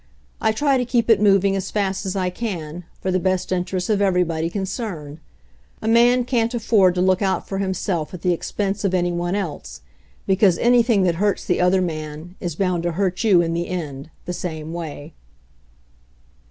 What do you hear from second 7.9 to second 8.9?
at the expense